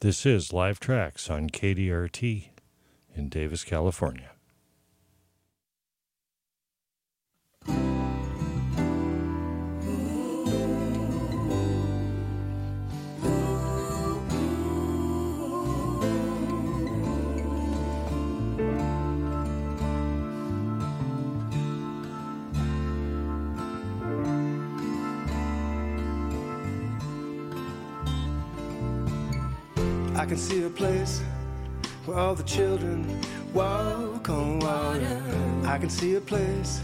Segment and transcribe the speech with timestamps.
[0.00, 2.48] This is Live Tracks on KDRT
[3.14, 4.30] in Davis, California.
[32.30, 33.04] All the children
[33.52, 35.20] walk on water.
[35.66, 36.80] I can see a place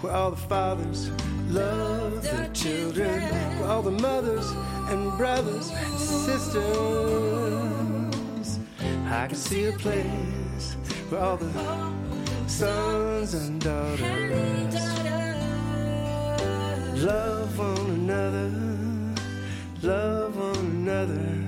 [0.00, 1.10] where all the fathers
[1.48, 3.22] love their children,
[3.58, 4.48] where all the mothers
[4.90, 6.60] and brothers and sisters.
[9.08, 10.76] I can see a place
[11.08, 11.50] where all the
[12.46, 14.00] sons and daughters
[17.02, 18.48] love one another,
[19.82, 21.47] love one another.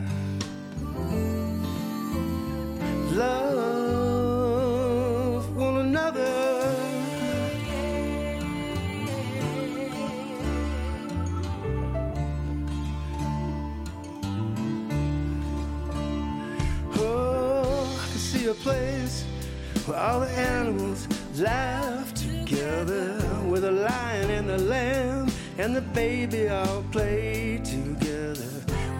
[20.01, 21.07] All the animals
[21.39, 28.49] laugh together, with a lion and a lamb and the baby all play together,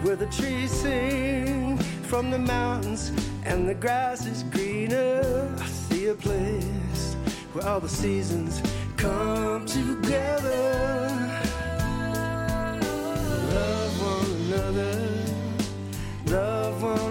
[0.03, 3.11] where the trees sing from the mountains
[3.45, 5.51] and the grass is greener.
[5.59, 7.15] I see a place
[7.53, 8.61] where all the seasons
[8.95, 10.69] come together.
[13.55, 15.09] Love one another,
[16.27, 17.10] love one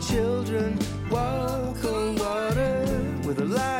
[0.00, 0.78] children
[1.10, 2.84] walk on water,
[3.26, 3.77] with a lion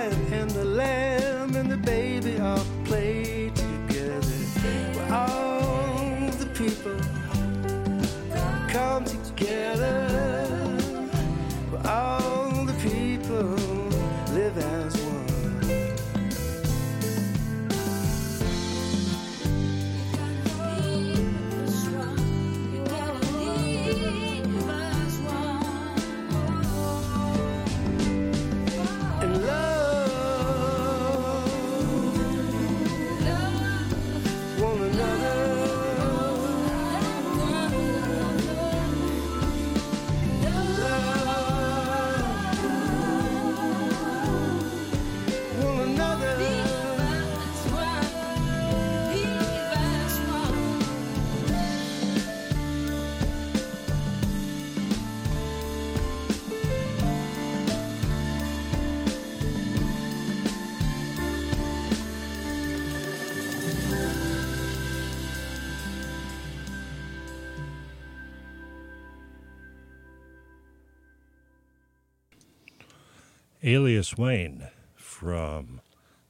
[73.68, 75.82] Alias Wayne from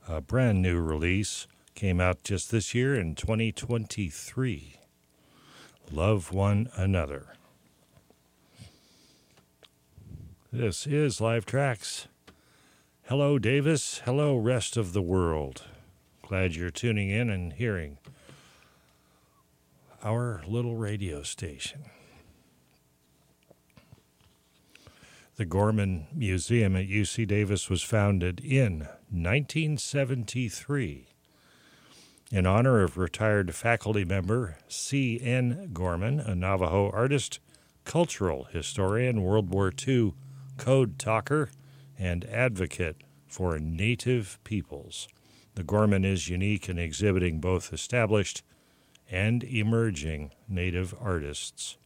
[0.08, 1.46] a brand new release,
[1.76, 4.80] Came out just this year in 2023.
[5.92, 7.34] Love One Another.
[10.52, 12.08] This is Live Tracks.
[13.04, 14.02] Hello, Davis.
[14.04, 15.62] Hello, rest of the world.
[16.26, 17.98] Glad you're tuning in and hearing
[20.02, 21.82] our little radio station.
[25.38, 31.06] The Gorman Museum at UC Davis was founded in 1973
[32.32, 35.70] in honor of retired faculty member C.N.
[35.72, 37.38] Gorman, a Navajo artist,
[37.84, 40.14] cultural historian, World War II
[40.56, 41.50] code talker,
[41.96, 42.96] and advocate
[43.28, 45.06] for Native peoples.
[45.54, 48.42] The Gorman is unique in exhibiting both established
[49.08, 51.76] and emerging Native artists.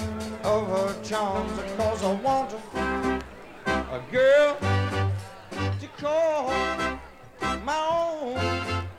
[0.43, 1.53] of her charms.
[1.77, 3.23] Cause I want her,
[3.67, 4.57] a girl
[5.81, 6.51] to call
[7.65, 8.37] my own.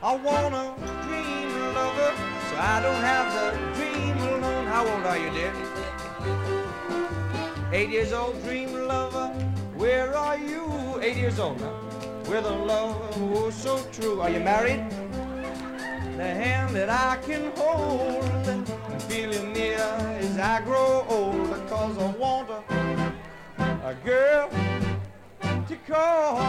[0.02, 0.77] I want
[2.48, 4.66] so I don't have to dream alone.
[4.66, 5.52] How old are you, dear?
[7.72, 9.28] Eight years old, dream lover,
[9.76, 10.98] where are you?
[11.02, 11.74] Eight years old now,
[12.28, 14.20] with a love oh so true.
[14.20, 14.84] Are you married?
[16.16, 18.66] The hand that I can hold and
[19.02, 19.78] feel you near
[20.18, 22.60] as I grow old, cause I want a,
[23.90, 24.50] a girl
[25.68, 26.40] to call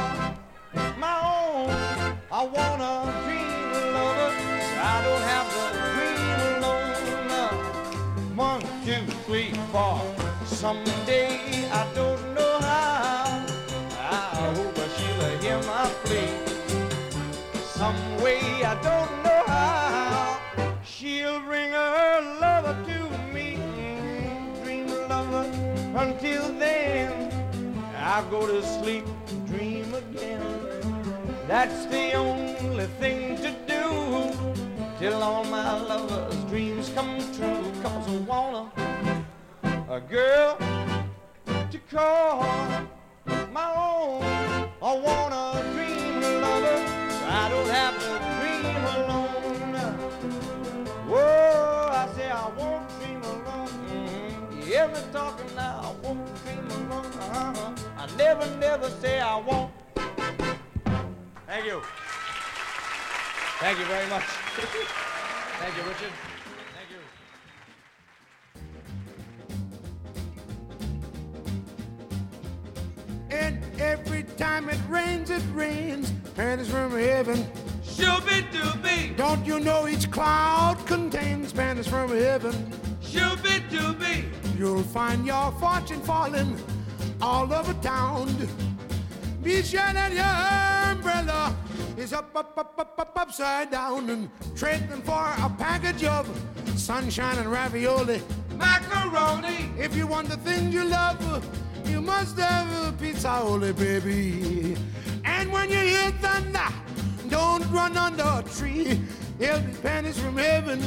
[0.98, 1.70] my own.
[2.32, 3.59] I want a dream
[4.82, 8.36] I don't have to dream alone.
[8.36, 10.00] One, two, three, four.
[10.46, 13.46] Someday I don't know how.
[14.00, 16.32] I hope she'll hear my plea.
[17.62, 20.40] Some way I don't know how.
[20.84, 23.00] She'll bring her lover to
[23.34, 23.58] me.
[24.64, 25.46] Dream lover
[25.96, 27.32] until then.
[27.98, 29.06] I go to sleep,
[29.46, 30.42] dream again.
[31.48, 33.69] That's the only thing to do
[35.00, 37.64] till all my lovers' dreams come true.
[37.82, 38.74] Cause I want
[39.90, 40.58] a, girl
[41.72, 42.44] to call
[43.54, 44.22] my own.
[44.82, 46.80] I want a dream a lover
[47.28, 49.30] I don't have to dream alone.
[51.08, 53.68] Whoa, I say I won't dream alone.
[53.68, 54.58] Mm-hmm.
[54.58, 55.80] You hear me talking now?
[55.82, 57.06] I won't dream alone.
[57.06, 57.72] Uh-huh.
[57.98, 59.72] I never, never say I won't.
[61.48, 61.82] Thank you.
[63.60, 64.24] Thank you very much.
[64.24, 66.12] Thank you, Richard.
[66.76, 67.00] Thank you.
[73.30, 76.12] And every time it rains, it rains.
[76.36, 77.46] Panties from heaven.
[77.84, 82.54] Shooby dooby, Don't you know each cloud contains panties from heaven?
[83.02, 84.24] shooby dooby.
[84.58, 86.56] You'll find your fortune falling
[87.22, 88.28] all over town.
[89.50, 91.56] Be your umbrella
[91.98, 96.30] is up, up, up, up, up, upside down and trading for a package of
[96.76, 98.22] sunshine and ravioli.
[98.56, 101.20] Macaroni, If you want the things you love,
[101.84, 104.78] You must have a pizza, holy baby.
[105.26, 106.70] And when you hear thunder,
[107.28, 109.02] don't run under a tree.
[109.40, 110.80] There'll be pennies from heaven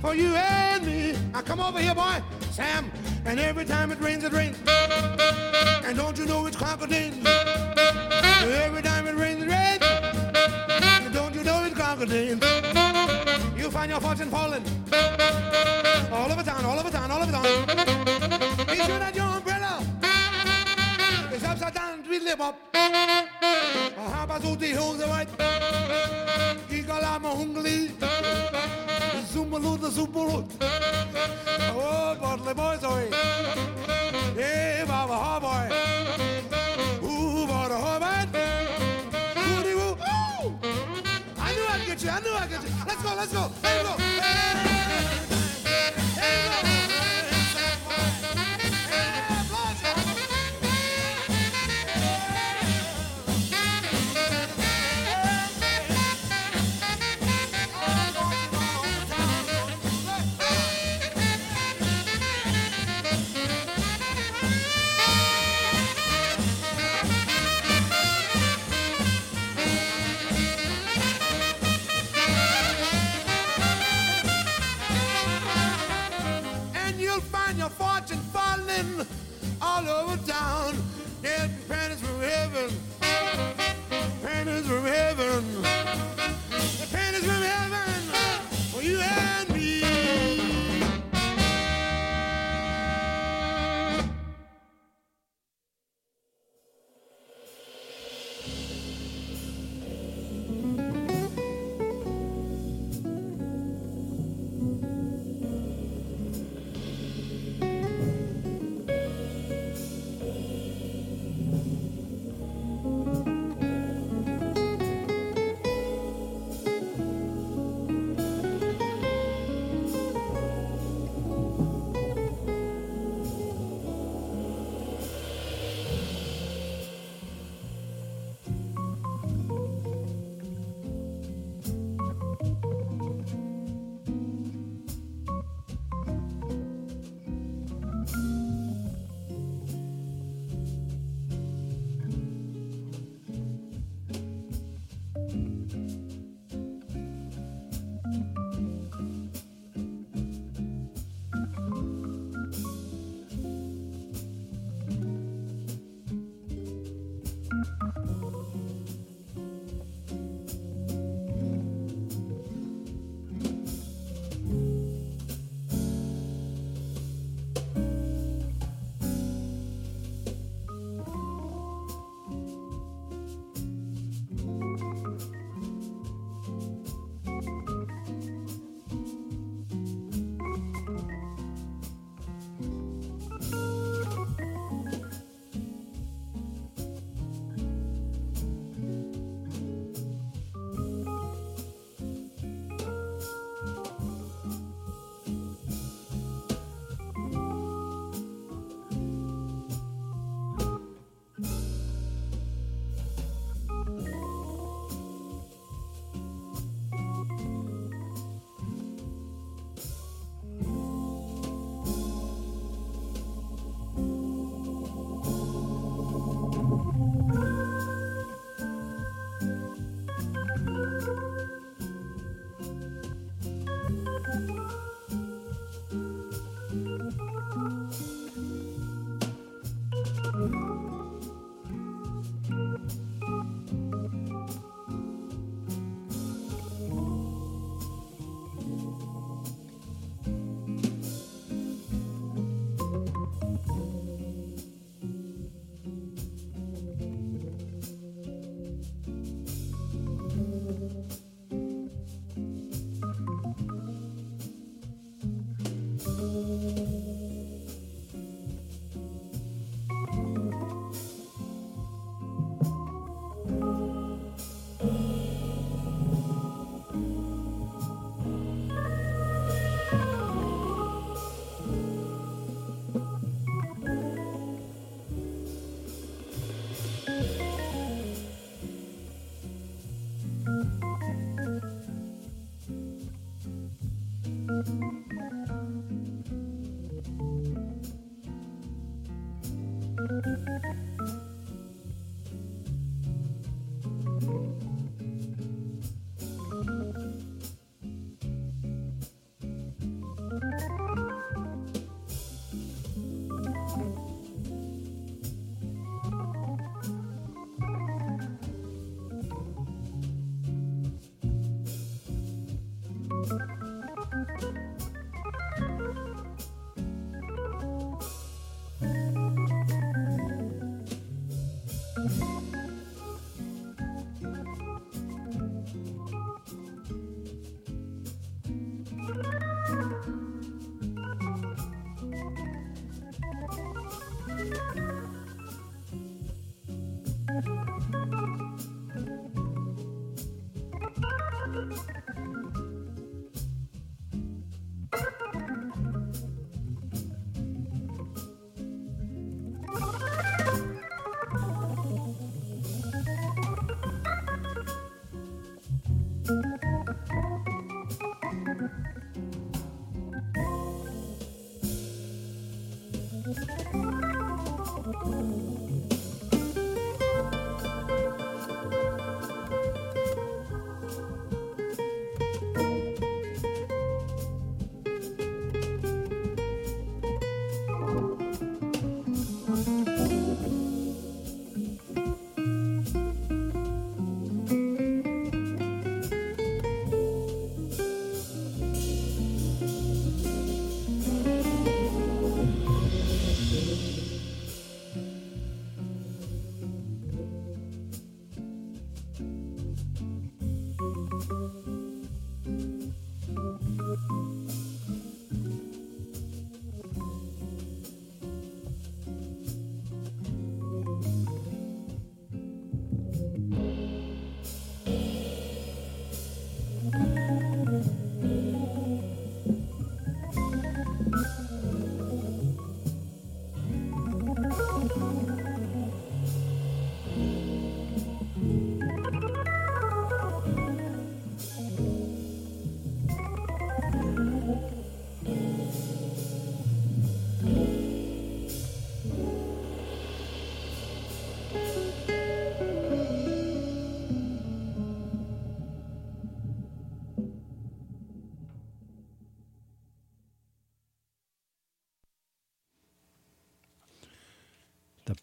[0.00, 1.14] for you and me.
[1.32, 2.90] Now come over here, boy, Sam.
[3.24, 4.56] And every time it rains, it rains.
[5.84, 7.12] And don't you know it's crocodile?
[8.64, 9.82] Every time it rains, it rains.
[11.04, 12.38] And don't you know it's crocodile?
[13.56, 14.64] You'll find your fortune falling.
[16.10, 17.44] All over town, all over town, all over town.
[18.66, 19.84] Be sure that your umbrella
[21.32, 22.56] is upside down, tweedle up.
[23.96, 25.28] Habas ut i huset white.
[26.70, 28.89] Igalama hungli.
[29.32, 30.44] Zumbaluda zumbalut.
[31.76, 33.08] Oh, Bodley boys, oi.
[34.34, 35.66] Hey, Baba, ha boy.
[37.06, 38.28] Ooh, Baba, ha man.
[39.36, 39.96] Woody woo.
[41.38, 42.10] I knew I'd get you.
[42.10, 42.70] I knew I'd get you.
[42.86, 43.42] Let's go, let's go.
[43.62, 43.92] You go.
[43.98, 44.69] Hey.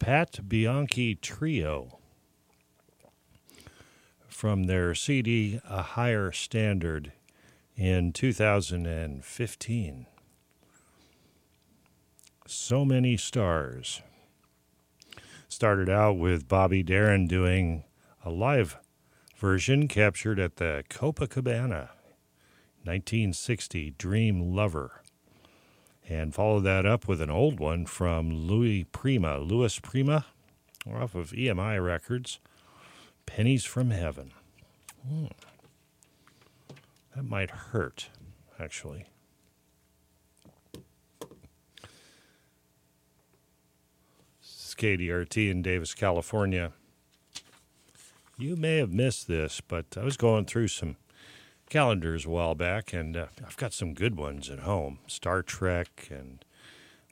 [0.08, 1.98] Pat Bianchi Trio
[4.26, 7.12] from their CD A Higher Standard
[7.76, 10.06] in 2015.
[12.46, 14.00] So many stars.
[15.46, 17.84] Started out with Bobby Darin doing
[18.24, 18.78] a live
[19.36, 21.90] version captured at the Copacabana
[22.82, 25.02] 1960 Dream Lover
[26.08, 30.24] and followed that up with an old one from Louis Prima, Louis Prima,
[30.90, 32.40] off of EMI Records,
[33.26, 34.32] Pennies from Heaven.
[35.06, 35.26] Hmm.
[37.14, 38.08] That might hurt,
[38.58, 39.06] actually.
[44.40, 46.72] This is KDRT in Davis, California.
[48.38, 50.96] You may have missed this, but I was going through some
[51.68, 56.08] calendars a while back, and uh, I've got some good ones at home Star Trek
[56.10, 56.44] and,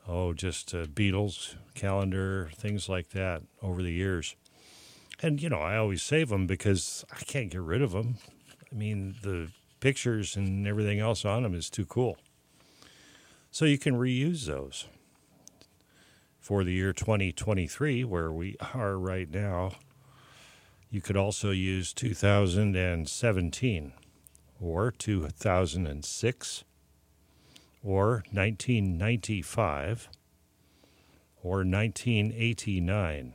[0.08, 4.34] oh, just uh, Beatles calendar, things like that over the years.
[5.22, 8.16] And, you know, I always save them because I can't get rid of them.
[8.70, 9.48] I mean, the
[9.80, 12.18] pictures and everything else on them is too cool.
[13.50, 14.86] So you can reuse those.
[16.40, 19.72] For the year 2023, where we are right now,
[20.90, 23.92] you could also use 2017
[24.60, 26.64] or 2006
[27.82, 30.08] or 1995
[31.42, 33.34] or 1989.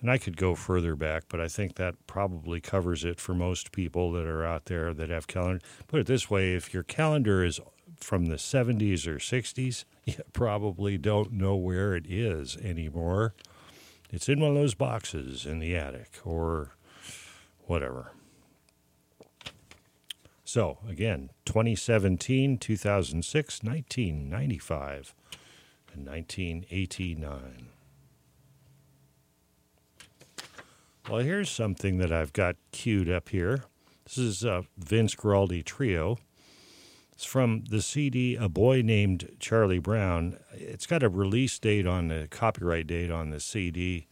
[0.00, 3.70] And I could go further back, but I think that probably covers it for most
[3.70, 5.60] people that are out there that have calendar.
[5.88, 7.60] Put it this way if your calendar is
[7.98, 13.34] from the 70s or 60s, you probably don't know where it is anymore.
[14.10, 16.72] It's in one of those boxes in the attic or
[17.66, 18.12] whatever.
[20.52, 25.14] So, again, 2017, 2006, 1995,
[25.94, 27.68] and 1989.
[31.08, 33.62] Well, here's something that I've got queued up here.
[34.02, 36.18] This is a Vince Guaraldi Trio.
[37.12, 40.36] It's from the CD A Boy Named Charlie Brown.
[40.52, 44.08] It's got a release date on the copyright date on the CD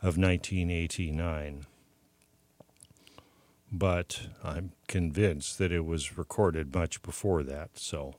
[0.00, 1.66] of 1989.
[3.72, 7.78] But I'm convinced that it was recorded much before that.
[7.78, 8.14] So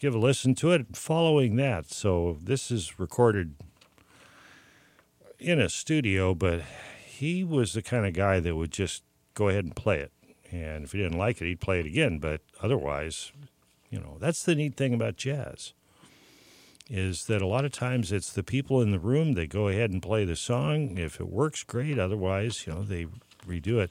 [0.00, 1.90] give a listen to it following that.
[1.90, 3.54] So this is recorded
[5.38, 6.62] in a studio, but
[7.04, 9.02] he was the kind of guy that would just
[9.34, 10.12] go ahead and play it.
[10.50, 12.18] And if he didn't like it, he'd play it again.
[12.18, 13.32] But otherwise,
[13.90, 15.74] you know, that's the neat thing about jazz
[16.88, 19.90] is that a lot of times it's the people in the room they go ahead
[19.90, 23.06] and play the song if it works great otherwise you know they
[23.46, 23.90] redo it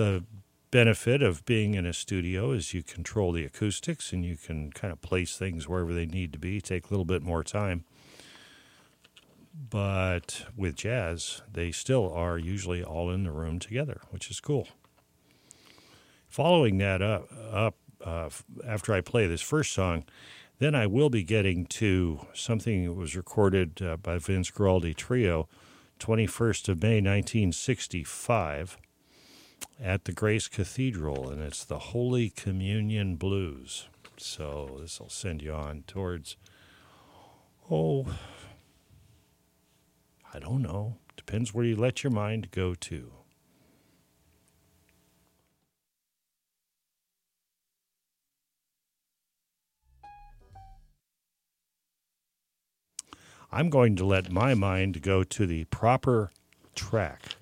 [0.00, 0.24] the
[0.70, 4.90] benefit of being in a studio is you control the acoustics and you can kind
[4.90, 7.84] of place things wherever they need to be take a little bit more time.
[9.68, 14.68] But with jazz they still are usually all in the room together which is cool.
[16.28, 18.30] Following that up, up uh,
[18.66, 20.04] after i play this first song
[20.60, 25.48] then I will be getting to something that was recorded uh, by Vince Guaraldi Trio,
[25.98, 28.78] 21st of May, 1965,
[29.82, 33.88] at the Grace Cathedral, and it's the Holy Communion Blues.
[34.16, 36.36] So this will send you on towards,
[37.70, 38.06] oh,
[40.32, 40.96] I don't know.
[41.16, 43.12] Depends where you let your mind go to.
[53.52, 56.30] I'm going to let my mind go to the proper
[56.76, 57.34] track.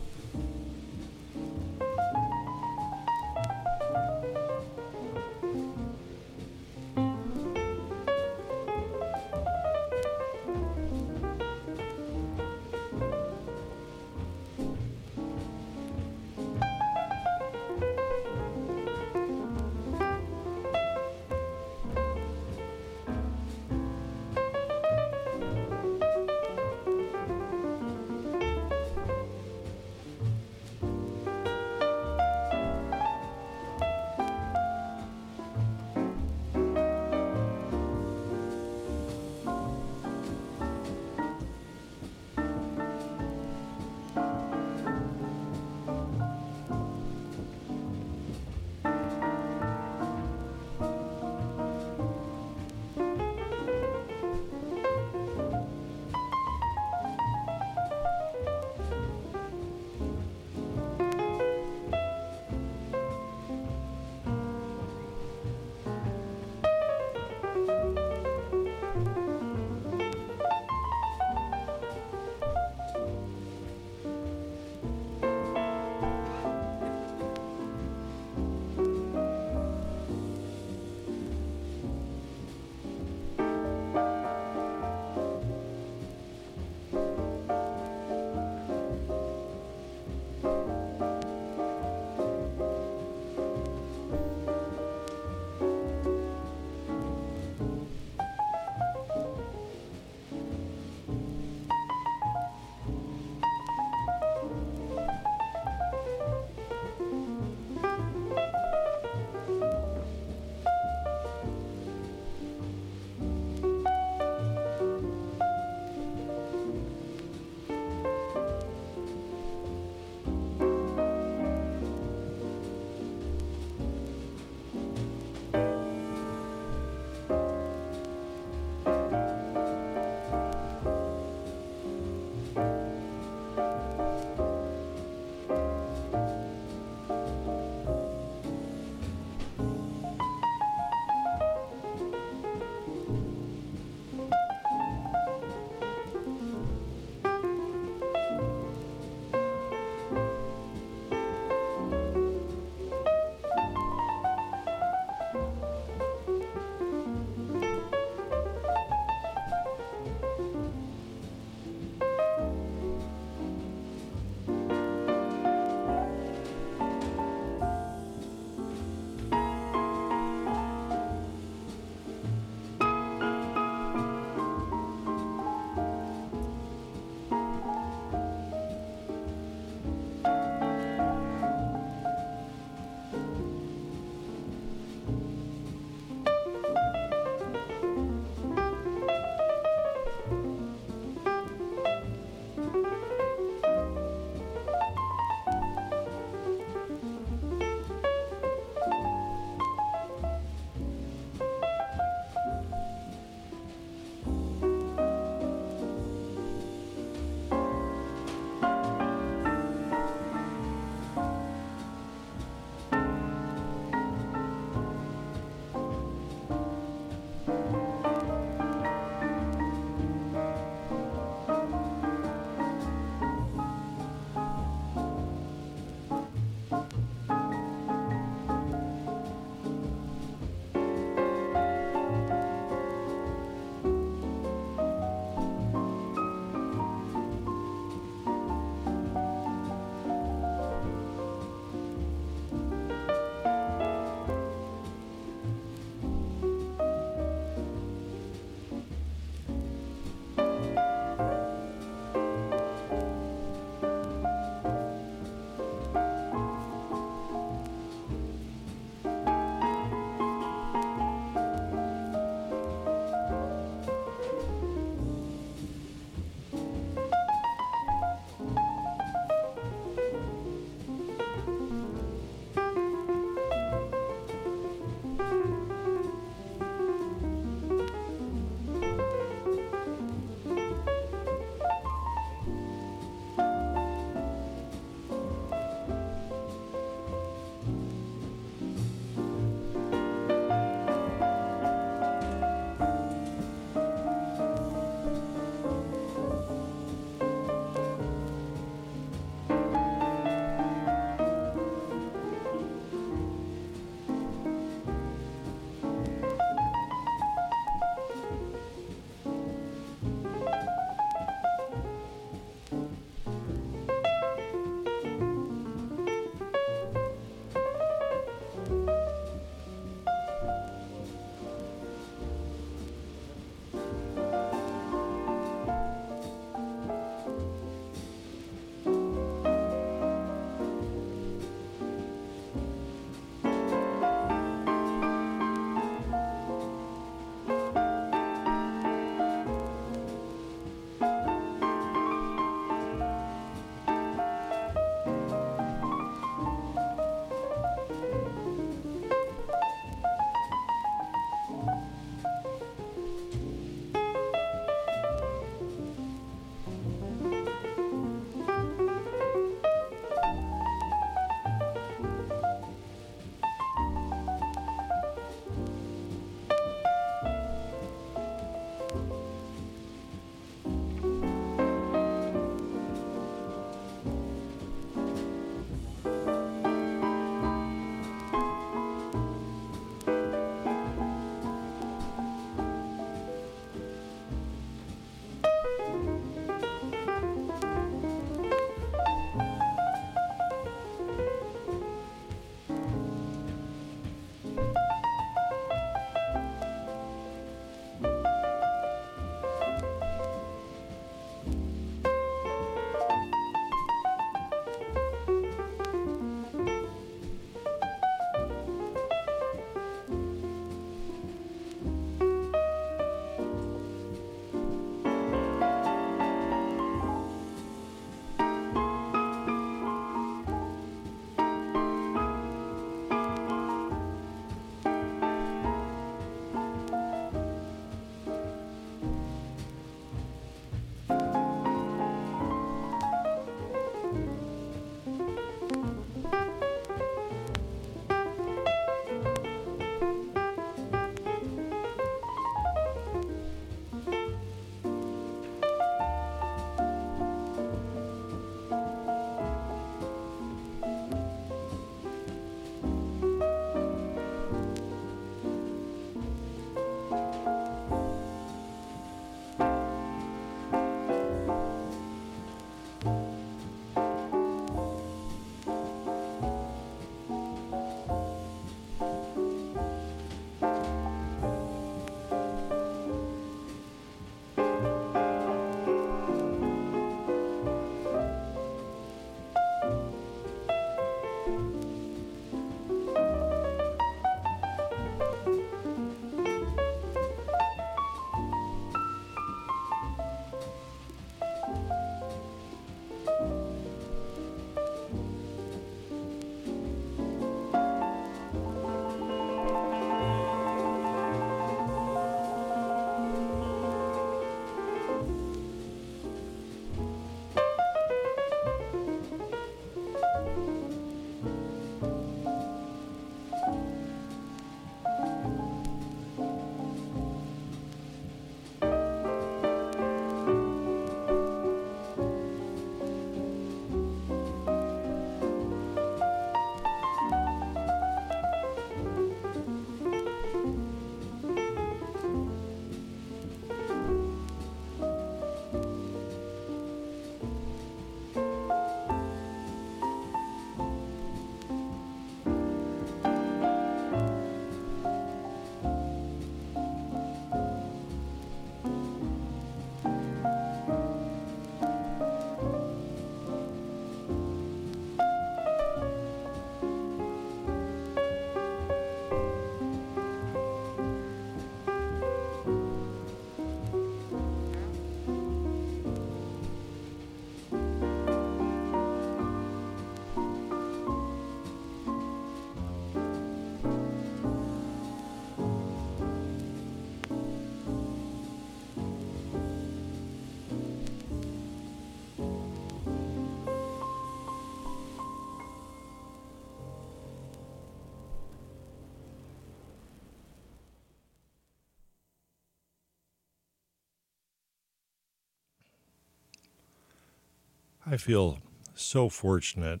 [598.08, 598.60] I feel
[598.94, 600.00] so fortunate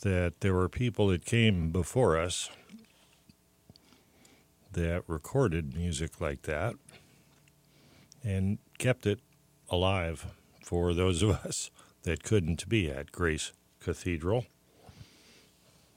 [0.00, 2.48] that there were people that came before us
[4.72, 6.76] that recorded music like that
[8.22, 9.20] and kept it
[9.68, 11.70] alive for those of us
[12.04, 14.46] that couldn't be at Grace Cathedral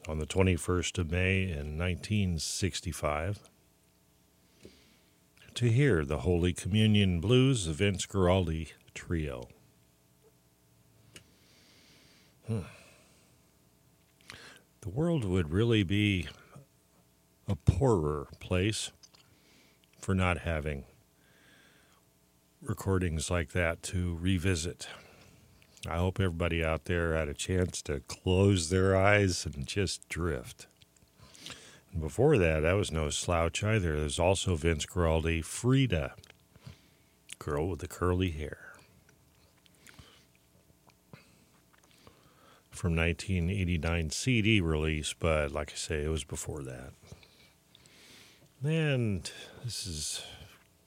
[0.05, 3.39] on the 21st of May in 1965
[5.53, 9.47] to hear the Holy Communion Blues, the Vince Guaraldi Trio.
[12.47, 12.59] Hmm.
[14.81, 16.27] The world would really be
[17.47, 18.91] a poorer place
[19.99, 20.85] for not having
[22.61, 24.87] recordings like that to revisit.
[25.89, 30.67] I hope everybody out there had a chance to close their eyes and just drift.
[31.91, 33.99] And before that, that was no slouch either.
[33.99, 36.13] There's also Vince Guaraldi, Frieda,
[37.39, 38.66] girl with the curly hair.
[42.77, 46.91] From 1989 CD release, but like I say, it was before that.
[48.63, 49.31] And
[49.65, 50.23] this is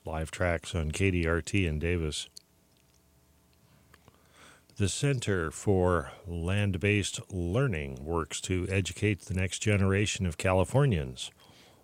[0.05, 2.29] live tracks on KDRT in Davis.
[4.77, 11.33] The Center for Land Based Learning works to educate the next generation of Californians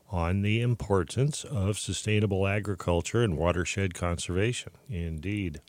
[0.08, 4.70] on the importance of sustainable agriculture and watershed conservation.
[4.88, 5.60] Indeed.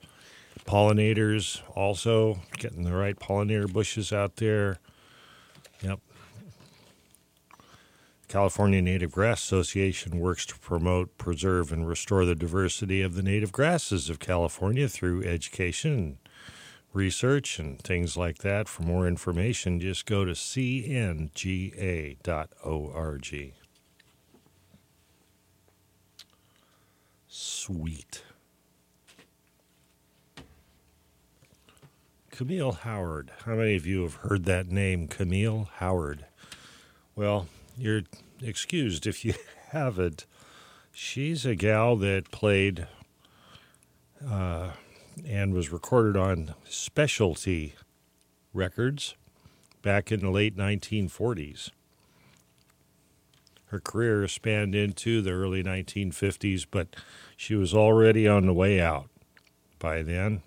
[0.65, 4.79] Pollinators also getting the right pollinator bushes out there.
[5.83, 5.99] Yep.
[8.29, 13.53] California Native Grass Association works to promote, preserve, and restore the diversity of the native
[13.53, 16.19] grasses of California through education,
[16.93, 18.69] research, and things like that.
[18.69, 21.35] For more information, just go to cnga.org.
[27.37, 28.23] Sweet.
[32.31, 33.33] Camille Howard.
[33.45, 36.27] How many of you have heard that name, Camille Howard?
[37.17, 38.03] Well, you're
[38.41, 39.35] excused if you
[39.71, 40.27] haven't.
[40.93, 42.87] She's a gal that played
[44.25, 44.71] uh,
[45.27, 47.75] and was recorded on specialty
[48.53, 49.17] records
[49.83, 51.71] back in the late 1940s.
[53.67, 56.95] Her career spanned into the early 1950s, but
[57.37, 59.09] she was already on the way out
[59.79, 60.43] by then.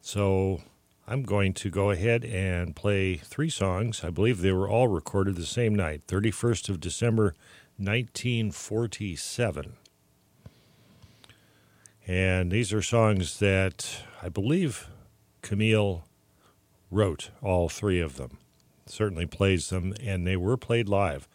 [0.00, 0.62] So
[1.06, 4.02] I'm going to go ahead and play three songs.
[4.04, 7.34] I believe they were all recorded the same night, 31st of December,
[7.76, 9.72] 1947.
[12.06, 14.88] And these are songs that I believe
[15.42, 16.04] Camille
[16.90, 18.38] wrote, all three of them.
[18.90, 21.28] Certainly plays them, and they were played live.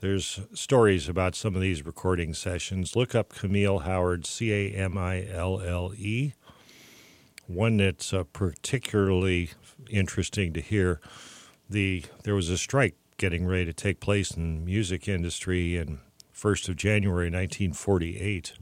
[0.00, 2.94] There's stories about some of these recording sessions.
[2.94, 6.34] Look up Camille Howard, C A M I L L E
[7.46, 9.50] one that's uh, particularly
[9.90, 11.00] interesting to hear.
[11.68, 16.00] The there was a strike getting ready to take place in the music industry in
[16.34, 18.54] 1st of January 1948.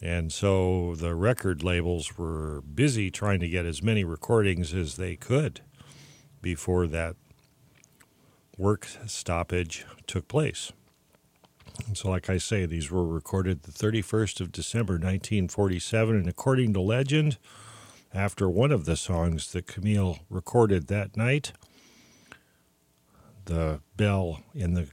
[0.00, 5.16] And so the record labels were busy trying to get as many recordings as they
[5.16, 5.60] could
[6.42, 7.16] before that
[8.56, 10.72] work stoppage took place.
[11.86, 16.16] And so, like I say, these were recorded the 31st of December 1947.
[16.16, 17.38] And according to legend,
[18.12, 21.52] after one of the songs that Camille recorded that night.
[23.44, 24.88] The bell in the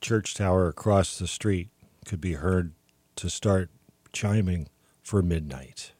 [0.00, 1.70] church tower across the street
[2.04, 2.72] could be heard
[3.16, 3.70] to start
[4.12, 4.68] chiming
[5.02, 5.92] for midnight.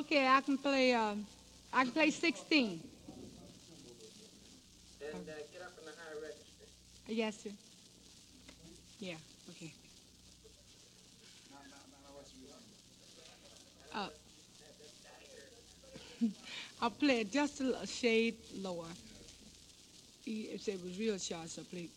[0.00, 0.94] Okay, I can play.
[0.94, 1.14] Uh,
[1.74, 2.80] I can play 16.
[5.12, 6.64] And uh, get up in the high register.
[7.06, 7.50] Yes, sir.
[8.98, 9.14] Yeah.
[9.50, 9.74] Okay.
[13.94, 14.08] Uh,
[16.80, 18.86] I'll play just a shade lower.
[20.24, 21.90] If it was real sharp, so play.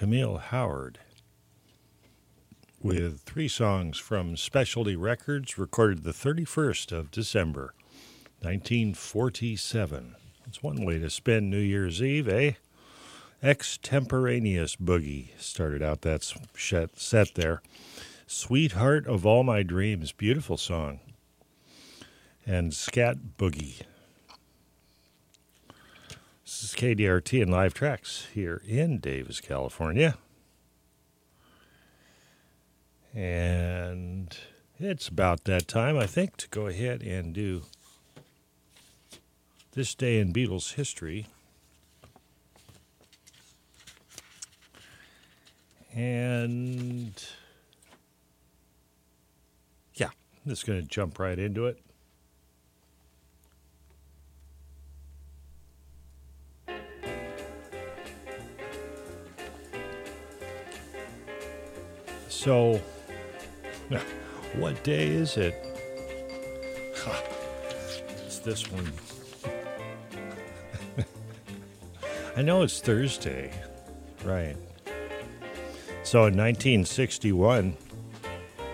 [0.00, 0.98] Camille Howard
[2.80, 7.74] with three songs from Specialty Records recorded the 31st of December,
[8.40, 10.16] 1947.
[10.46, 12.52] It's one way to spend New Year's Eve, eh?
[13.42, 16.22] Extemporaneous Boogie started out that
[16.56, 17.60] set there.
[18.26, 21.00] Sweetheart of All My Dreams, beautiful song.
[22.46, 23.82] And Scat Boogie.
[26.60, 30.18] This is KDRT and Live Tracks here in Davis, California.
[33.14, 34.36] And
[34.78, 37.62] it's about that time, I think, to go ahead and do
[39.72, 41.28] this day in Beatles history.
[45.94, 47.24] And
[49.94, 50.10] yeah,
[50.44, 51.80] I'm just going to jump right into it.
[62.30, 62.80] So,
[64.54, 65.54] what day is it?
[68.24, 68.90] It's this one.
[72.36, 73.52] I know it's Thursday.
[74.24, 74.56] Right.
[76.04, 77.76] So in 1961,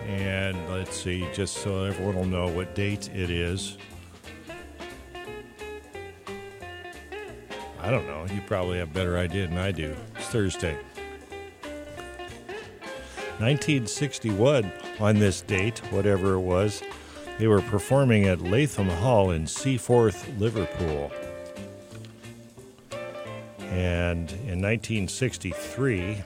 [0.05, 3.77] and let's see, just so everyone will know what date it is.
[7.81, 8.27] I don't know.
[8.31, 9.95] You probably have a better idea than I do.
[10.15, 10.77] It's Thursday.
[13.39, 16.81] 1961, on this date, whatever it was,
[17.37, 21.11] they were performing at Lathom Hall in Seaforth, Liverpool.
[23.69, 26.23] And in 1963,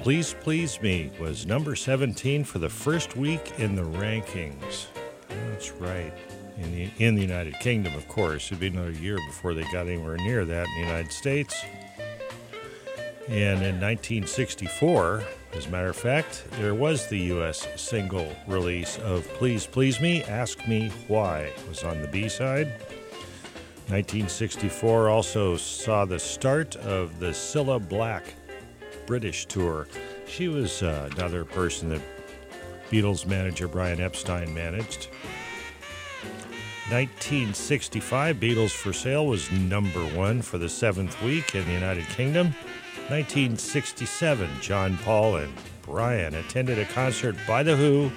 [0.00, 4.86] Please Please Me was number 17 for the first week in the rankings.
[5.28, 6.12] That's right.
[6.56, 8.46] In the, in the United Kingdom, of course.
[8.46, 11.54] It'd be another year before they got anywhere near that in the United States.
[13.30, 15.22] And in 1964,
[15.52, 17.68] as a matter of fact, there was the U.S.
[17.76, 22.66] single release of Please Please Me, Ask Me Why, it was on the B side.
[23.86, 28.34] 1964 also saw the start of the Cilla Black
[29.06, 29.86] British tour.
[30.26, 32.02] She was uh, another person that
[32.90, 35.06] Beatles manager Brian Epstein managed.
[36.90, 42.52] 1965, Beatles for Sale was number one for the seventh week in the United Kingdom.
[43.10, 45.52] 1967, John Paul and
[45.82, 48.12] Brian attended a concert by The Who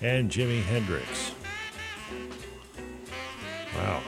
[0.00, 1.32] and Jimi Hendrix.
[3.76, 4.00] Wow.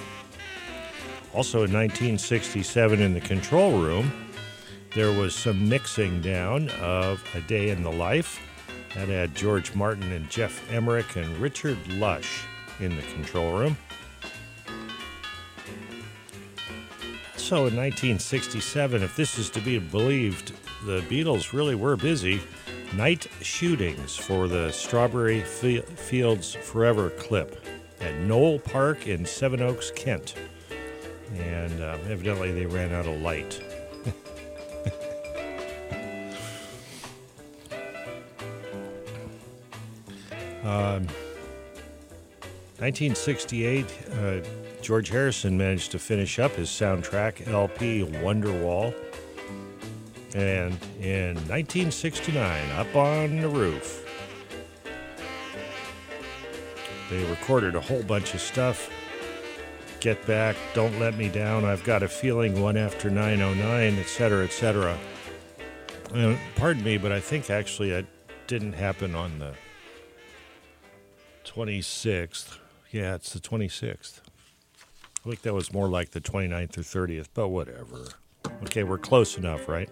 [1.34, 4.10] Also in 1967, in the control room,
[4.94, 8.40] there was some mixing down of A Day in the Life.
[8.94, 12.44] That had George Martin and Geoff Emerick and Richard Lush
[12.80, 13.76] in the control room.
[17.50, 20.52] Also in 1967, if this is to be believed,
[20.84, 22.40] the Beatles really were busy.
[22.94, 27.60] Night shootings for the Strawberry Fields Forever clip
[28.00, 30.36] at Knole Park in Sevenoaks, Kent.
[31.38, 33.60] And uh, evidently they ran out of light.
[40.62, 41.08] um,
[42.78, 44.38] 1968, uh,
[44.82, 48.94] George Harrison managed to finish up his soundtrack LP Wonderwall.
[50.34, 54.06] And in 1969, Up on the Roof,
[57.10, 58.90] they recorded a whole bunch of stuff.
[59.98, 64.98] Get Back, Don't Let Me Down, I've Got a Feeling, One After 909, etc., etc.
[66.14, 68.06] Uh, pardon me, but I think actually it
[68.46, 69.54] didn't happen on the
[71.44, 72.58] 26th.
[72.92, 74.20] Yeah, it's the 26th.
[75.24, 78.06] I think that was more like the 29th or 30th, but whatever.
[78.64, 79.90] Okay, we're close enough, right?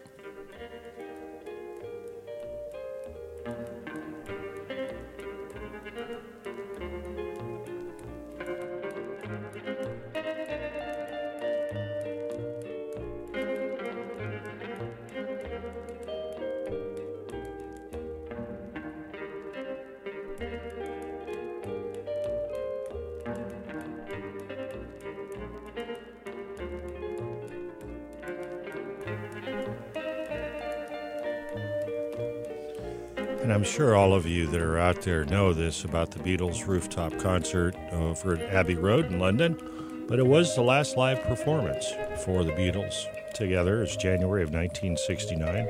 [34.18, 38.52] Of you that are out there know this about the Beatles rooftop concert over at
[38.52, 39.56] Abbey Road in London,
[40.08, 41.86] but it was the last live performance
[42.24, 43.80] for the Beatles together.
[43.80, 45.68] It's January of 1969.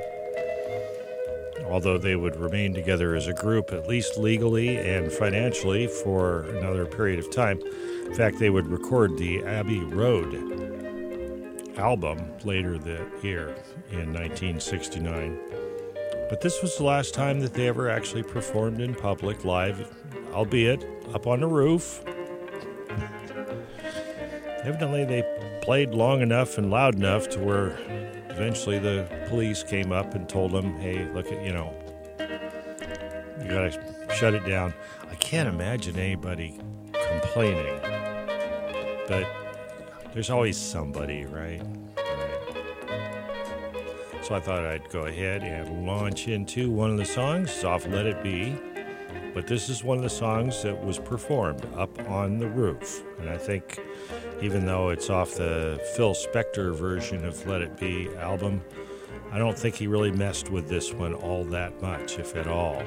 [1.69, 6.87] Although they would remain together as a group, at least legally and financially, for another
[6.87, 7.61] period of time.
[8.07, 13.49] In fact, they would record the Abbey Road album later that year
[13.91, 15.68] in 1969.
[16.29, 19.91] But this was the last time that they ever actually performed in public live,
[20.31, 22.01] albeit up on the roof.
[24.63, 25.23] Evidently, they
[25.63, 27.77] played long enough and loud enough to where
[28.29, 31.73] eventually the police came up and told them, hey, look at, you know,
[33.41, 33.71] you gotta
[34.15, 34.73] shut it down.
[35.09, 36.59] I can't imagine anybody
[36.93, 37.79] complaining,
[39.07, 39.27] but
[40.13, 41.61] there's always somebody, right?
[44.29, 47.49] So I thought I'd go ahead and launch into one of the songs.
[47.49, 48.55] It's off Let It Be.
[49.33, 53.03] But this is one of the songs that was performed up on the roof.
[53.17, 53.79] And I think
[54.39, 58.61] even though it's off the Phil Spector version of Let It Be album,
[59.31, 62.83] I don't think he really messed with this one all that much, if at all.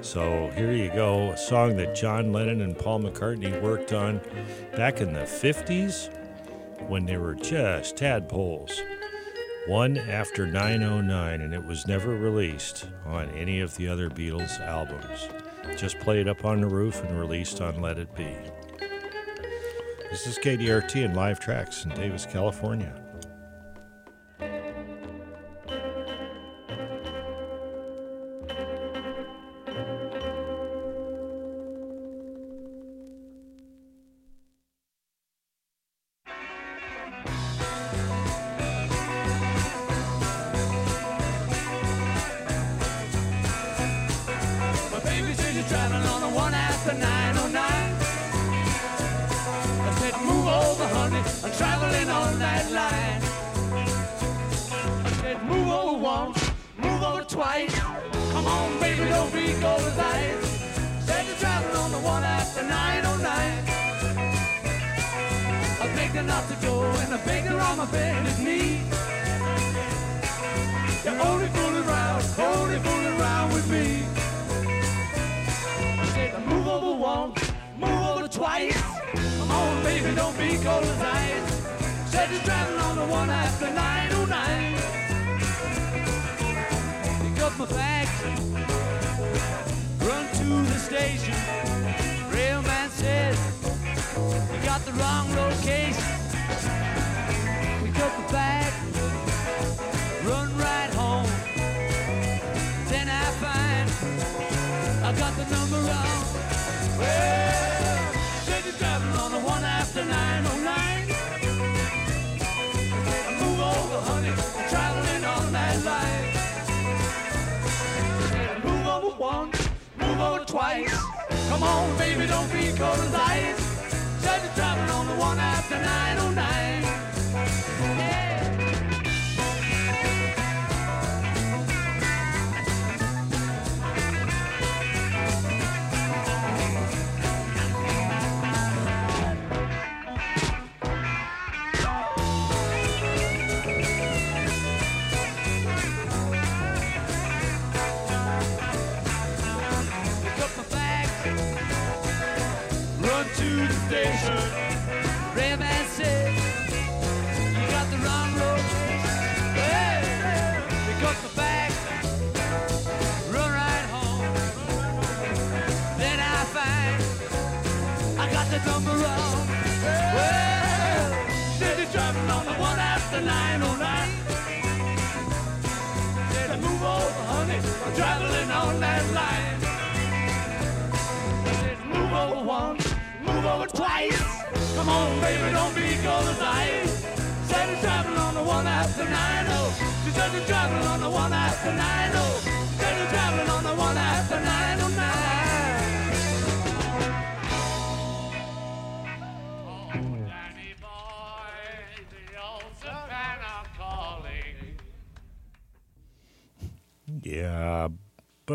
[0.00, 4.20] So here you go, a song that John Lennon and Paul McCartney worked on
[4.74, 6.12] back in the 50s
[6.88, 8.82] when they were just tadpoles.
[9.66, 15.28] One after 909, and it was never released on any of the other Beatles albums.
[15.78, 18.34] Just played up on the roof and released on Let It Be.
[20.10, 23.01] This is KDRT and live tracks in Davis, California.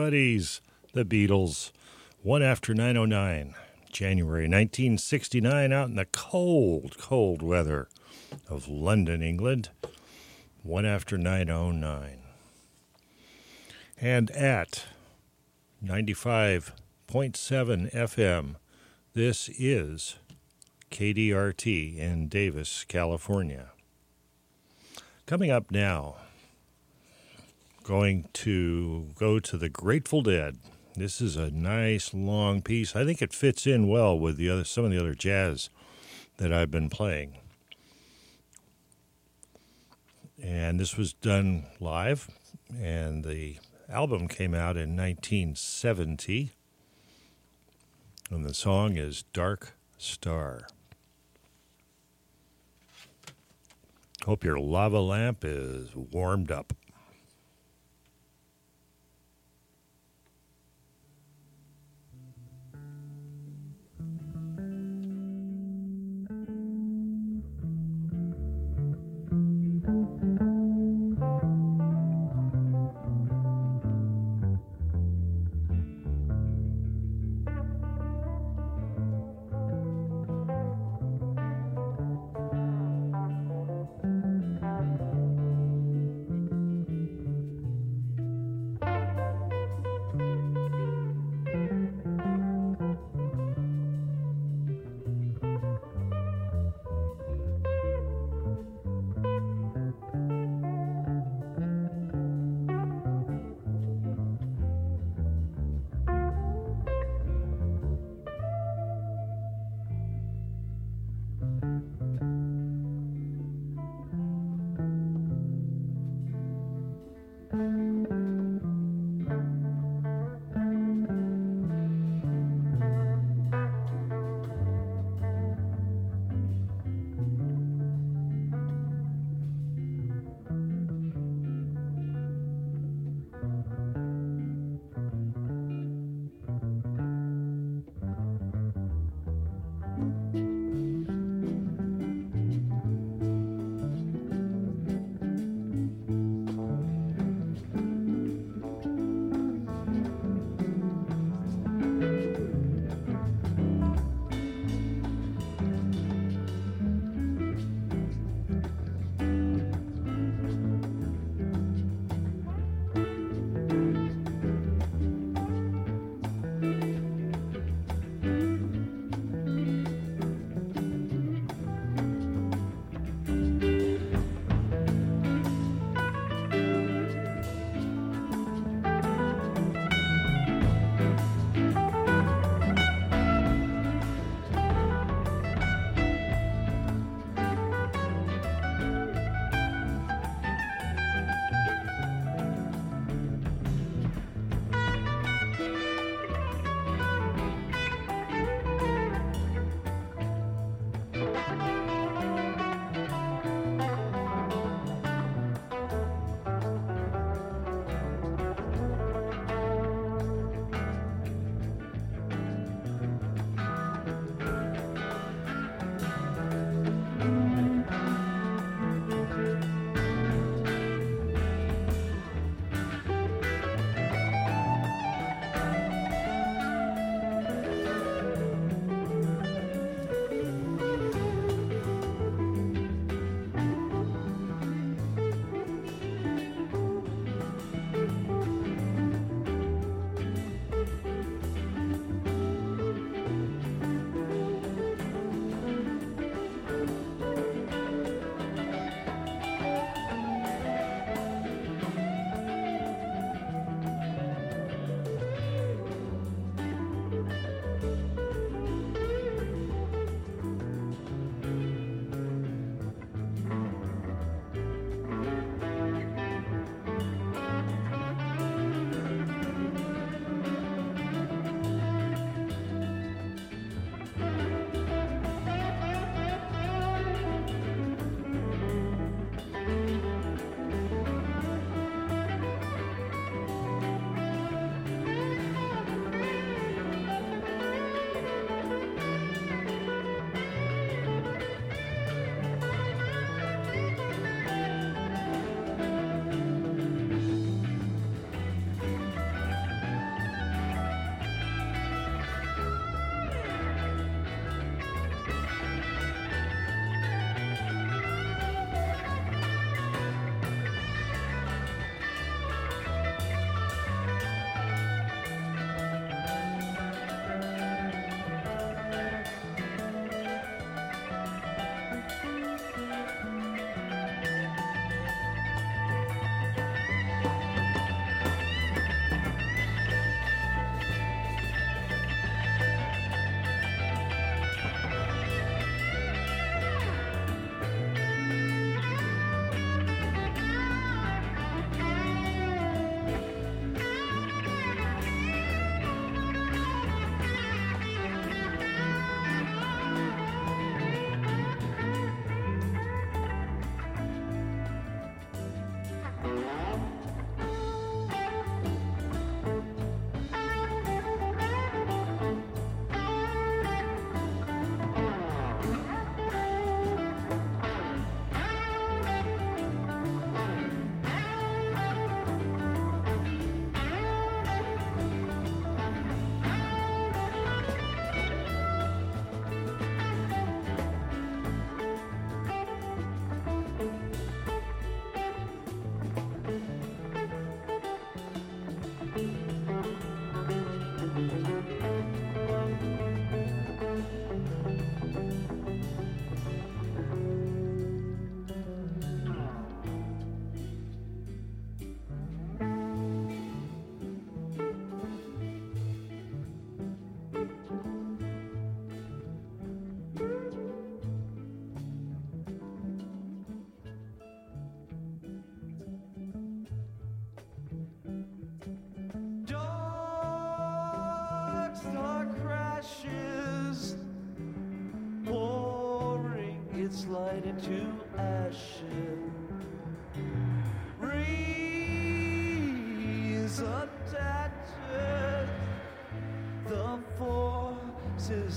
[0.07, 0.61] Buddies,
[0.93, 1.73] the Beatles.
[2.23, 3.55] One after 909,
[3.91, 7.89] January 1969, out in the cold, cold weather
[8.49, 9.67] of London, England.
[10.63, 12.19] One after 909.
[13.99, 14.85] And at
[15.83, 16.71] 95.7
[17.93, 18.55] FM,
[19.13, 20.15] this is
[20.89, 23.71] KDRT in Davis, California.
[25.25, 26.15] Coming up now,
[27.87, 30.57] going to go to the Grateful Dead.
[30.97, 32.97] This is a nice long piece.
[32.97, 35.69] I think it fits in well with the other some of the other jazz
[36.35, 37.37] that I've been playing.
[40.43, 42.29] And this was done live
[42.77, 43.57] and the
[43.87, 46.51] album came out in 1970.
[48.29, 50.67] And the song is Dark Star.
[54.25, 56.73] Hope your lava lamp is warmed up.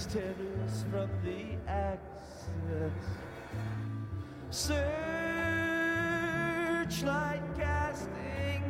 [0.07, 2.93] Tears from the axis.
[4.51, 4.93] Searchlight
[7.57, 8.63] casting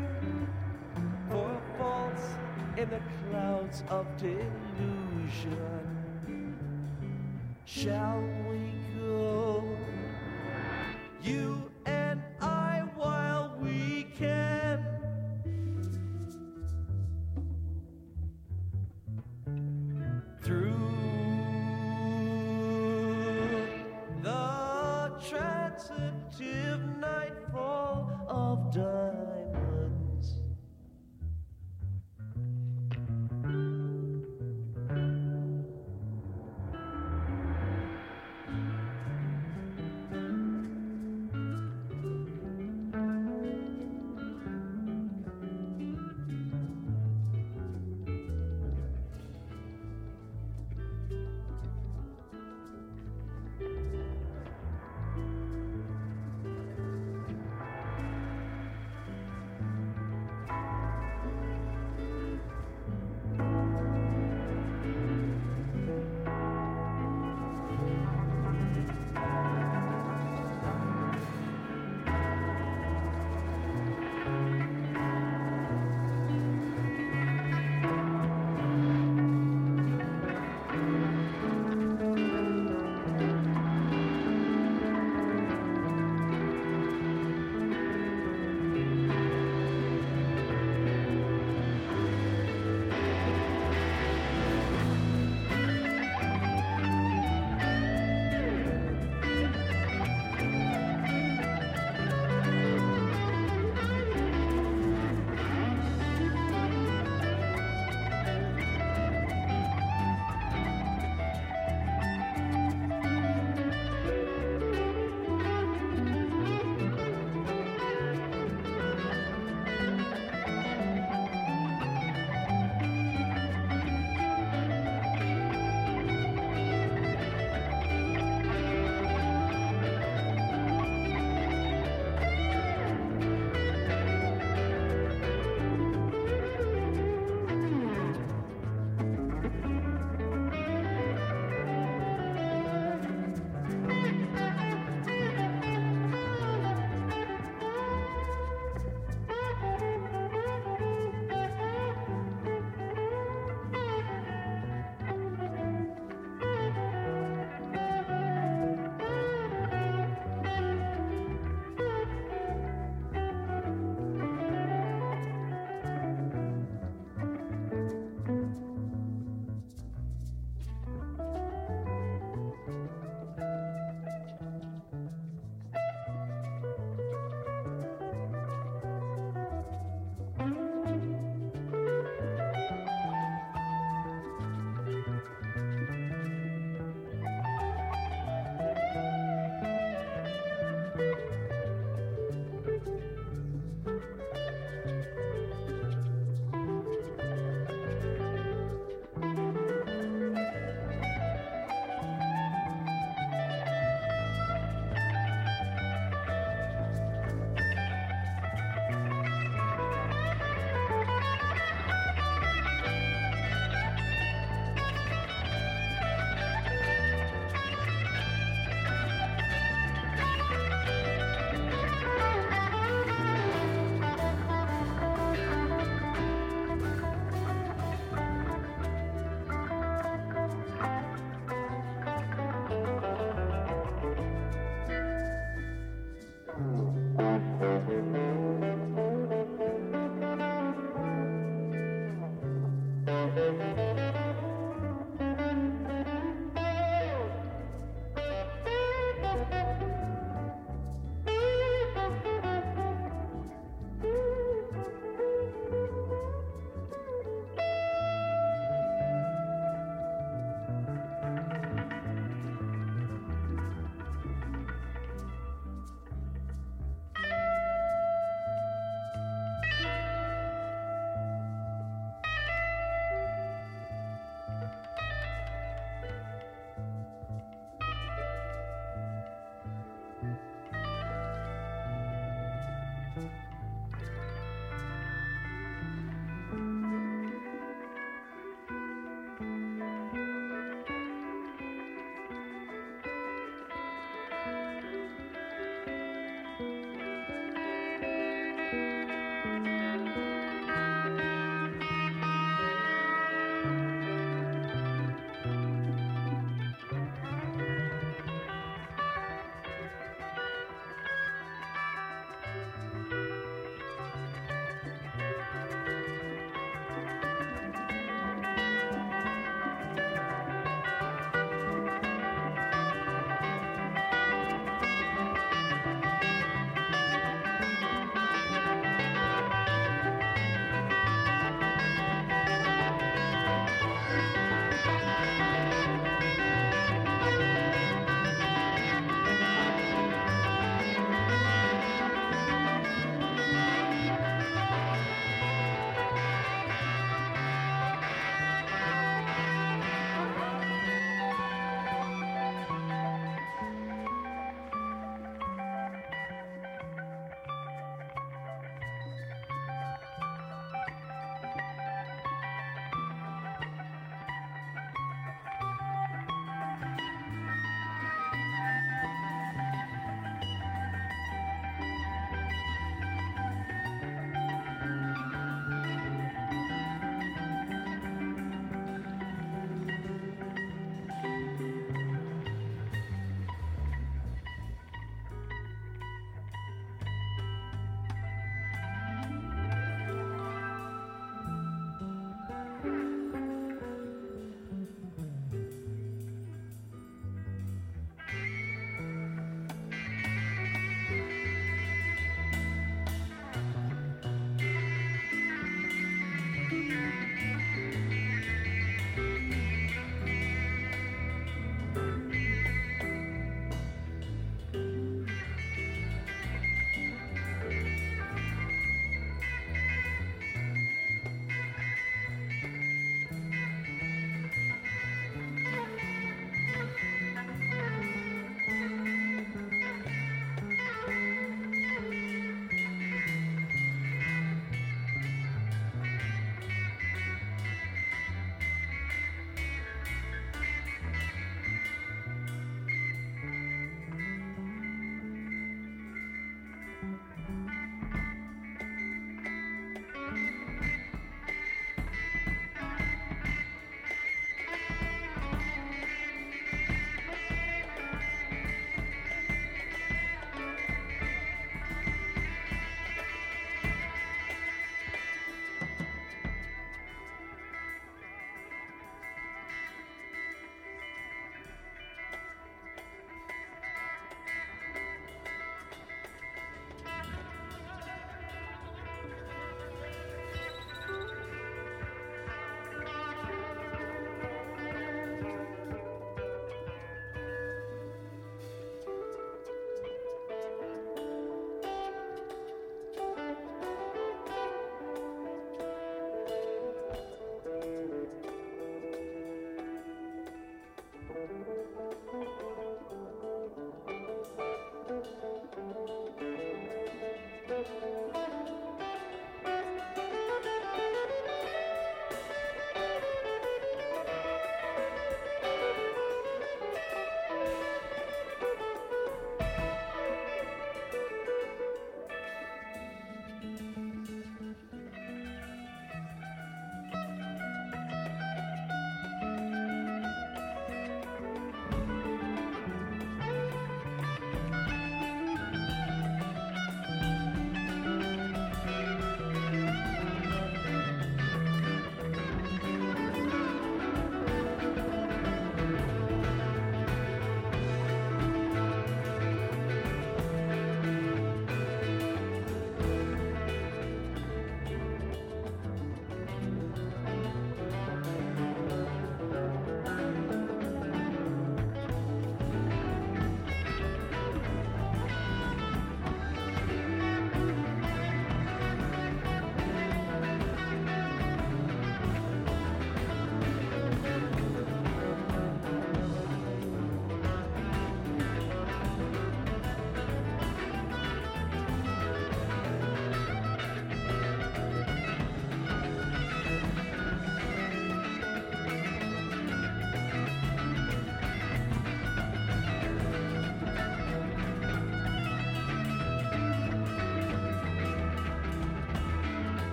[1.29, 2.27] for faults
[2.77, 3.01] in the
[3.31, 4.51] clouds of delusion.
[7.65, 9.65] Shall we go?
[11.23, 11.71] You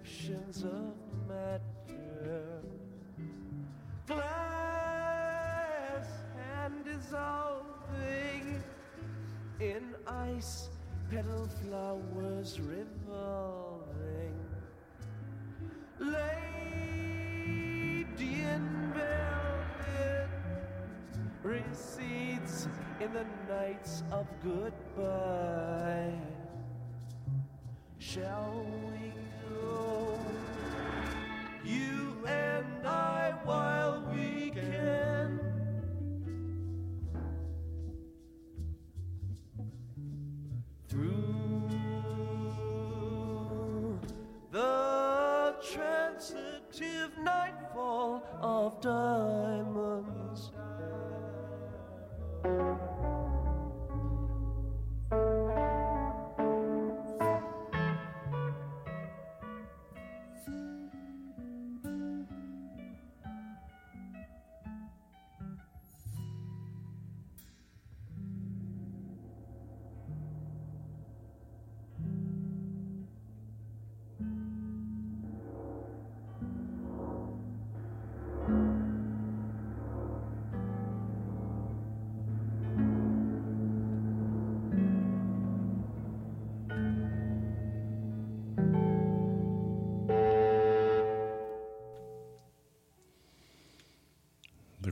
[0.00, 0.94] reflections of
[1.28, 2.62] matter.
[4.06, 5.26] Glass
[6.62, 8.62] and dissolving
[9.60, 10.68] in ice,
[11.10, 14.34] petal flowers revolving.
[15.98, 16.24] Lady
[18.18, 20.28] in velvet
[21.42, 22.68] recedes
[23.00, 26.18] in the nights of goodbye.
[27.98, 29.12] Shall we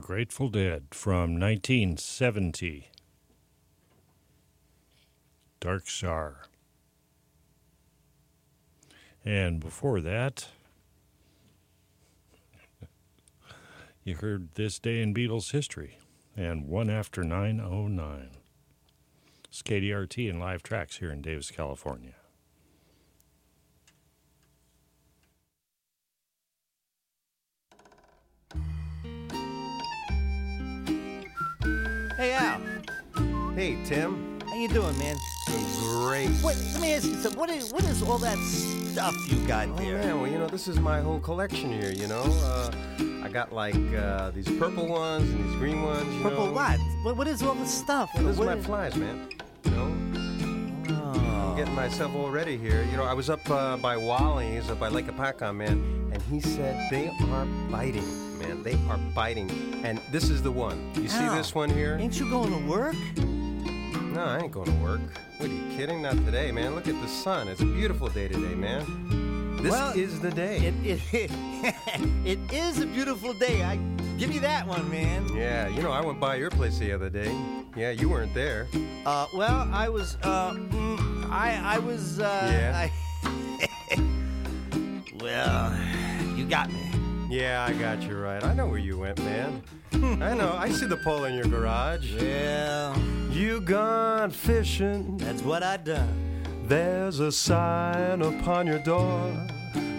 [0.09, 2.89] Grateful Dead from 1970.
[5.59, 6.45] Dark Star.
[9.23, 10.47] And before that,
[14.03, 15.99] you heard This Day in Beatles History
[16.35, 18.31] and One After 909.
[19.47, 22.15] It's KDRT and live tracks here in Davis, California.
[35.53, 36.29] Great.
[36.43, 37.39] What, let me ask you something.
[37.39, 39.97] What is what is all that stuff you got there?
[39.99, 42.23] Oh, man, well, you know, this is my whole collection here, you know.
[42.43, 42.71] Uh,
[43.23, 46.51] I got like uh, these purple ones and these green ones, you Purple know.
[46.53, 46.79] what?
[47.03, 47.17] what?
[47.17, 48.09] What is all this stuff?
[48.15, 49.29] Well, this is my is- flies, man.
[49.65, 49.95] You know,
[50.91, 51.49] Oh.
[51.51, 52.83] I'm getting myself all ready here.
[52.89, 56.39] You know, I was up uh, by Wally's, uh, by Lake Apaca, man, and he
[56.39, 58.63] said they are biting, man.
[58.63, 59.49] They are biting.
[59.85, 60.91] And this is the one.
[60.95, 61.97] You see this one here?
[61.99, 62.95] Ain't you going to work?
[64.19, 64.99] No, I ain't going to work.
[65.37, 66.01] What are you kidding?
[66.01, 66.75] Not today, man.
[66.75, 67.47] Look at the sun.
[67.47, 69.55] It's a beautiful day today, man.
[69.63, 70.57] This Well, is the day.
[70.57, 71.31] It, it,
[72.25, 73.63] it is a beautiful day.
[73.63, 73.77] I
[74.17, 75.25] give you that one, man.
[75.33, 77.33] Yeah, you know, I went by your place the other day.
[77.77, 78.67] Yeah, you weren't there.
[79.05, 82.89] Uh, well, I was, uh, mm, I, I was, uh, Yeah?
[83.95, 84.01] I,
[85.21, 85.73] well,
[86.35, 86.91] you got me.
[87.29, 88.43] Yeah, I got you right.
[88.43, 89.63] I know where you went, man.
[89.93, 90.55] I know.
[90.57, 92.11] I see the pole in your garage.
[92.13, 92.97] Yeah.
[93.31, 95.17] You gone fishing.
[95.17, 96.43] that's what I done.
[96.65, 99.47] There's a sign upon your door.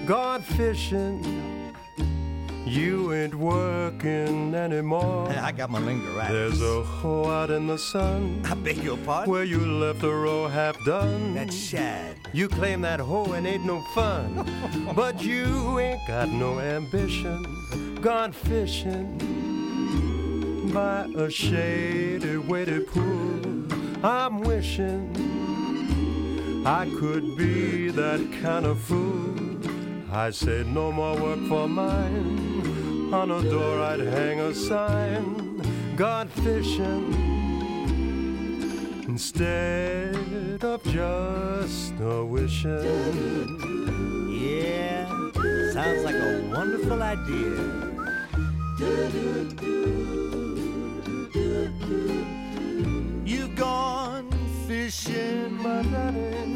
[0.06, 1.50] Gone fishing.
[2.66, 5.28] You ain't working anymore.
[5.30, 6.30] I got my linger right.
[6.30, 9.32] There's a hole out in the sun I beg your pardon?
[9.32, 11.34] where you left a row half done.
[11.34, 12.16] That's shad.
[12.32, 14.46] You claim that hoe and ain't no fun,
[14.94, 17.98] but you ain't got no ambition.
[18.00, 19.49] Gone fishing
[20.72, 23.64] by a shady, weighted pool.
[24.04, 25.16] I'm wishing
[26.64, 29.34] I could be that kind of fool.
[30.12, 33.12] I said no more work for mine.
[33.12, 35.62] On a door I'd hang a sign.
[35.96, 37.14] Gone fishing
[39.08, 43.58] instead of just a wishing.
[44.30, 45.08] Yeah,
[45.72, 47.90] sounds like a wonderful idea.
[51.90, 54.30] You've gone
[54.68, 55.58] fishing.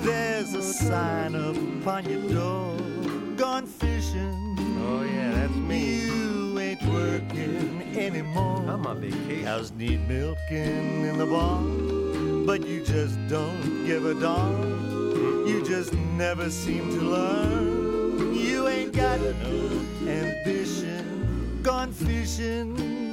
[0.02, 2.76] There's a sign up upon your door.
[3.36, 4.56] Gone fishing.
[4.86, 6.04] Oh yeah, that's me.
[6.04, 8.64] You ain't working anymore.
[8.68, 9.44] I'm on vacation.
[9.44, 15.46] Cows need milking in the barn, but you just don't give a darn.
[15.48, 18.34] You just never seem to learn.
[18.34, 21.60] You ain't got no ambition.
[21.64, 23.03] Gone fishing.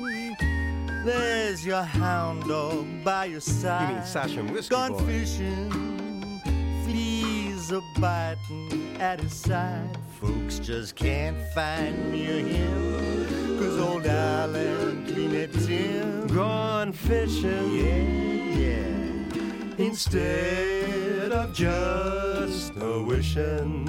[1.03, 3.89] There's your hound dog by your side.
[3.89, 4.99] You mean Sasha and Whiskey Gone boy.
[4.99, 6.41] fishing,
[6.85, 9.97] fleas are biting at his side.
[10.19, 16.27] Folks just can't find me or him, cause old Island cleaned at Tim.
[16.27, 19.85] Gone fishing, yeah, yeah.
[19.85, 23.87] Instead of just a wishing.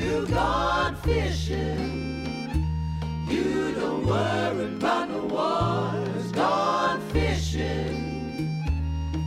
[0.00, 1.97] You gone fishing.
[3.30, 8.64] You don't worry about no wars, gone fishing.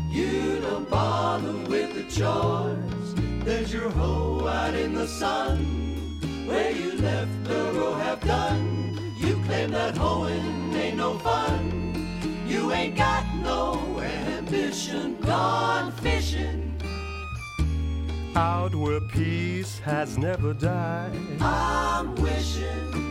[0.09, 3.13] You don't bother with the chores.
[3.45, 6.17] There's your hoe out in the sun,
[6.47, 9.13] where you left the row half done.
[9.19, 12.17] You claim that hoeing ain't no fun.
[12.47, 16.73] You ain't got no ambition, gone fishing.
[18.35, 21.13] Out where peace has never died.
[21.39, 23.10] I'm wishing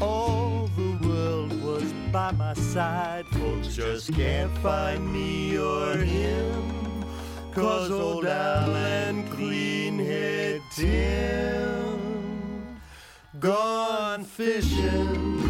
[0.00, 3.26] All the world was by my side.
[3.26, 7.04] Folks just can't find me or him.
[7.52, 12.78] Cause old Al and clean head Tim
[13.38, 15.42] gone fishing.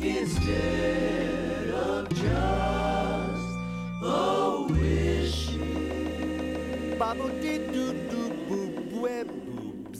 [0.00, 3.46] instead of just
[4.02, 5.58] a wishing.
[6.98, 9.96] Bobble dee doo doo boop web boop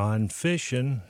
[0.00, 1.02] Gone Fishing.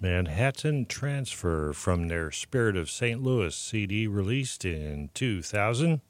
[0.00, 3.20] Manhattan Transfer from their Spirit of St.
[3.20, 6.00] Louis CD released in 2000.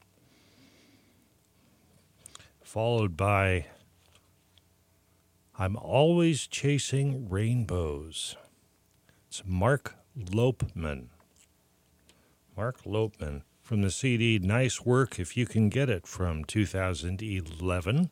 [2.62, 3.64] Followed by
[5.58, 8.36] I'm Always Chasing Rainbows.
[9.28, 11.06] It's Mark Lopeman.
[12.58, 18.10] Mark Lopeman from the CD Nice Work If You Can Get It from 2011.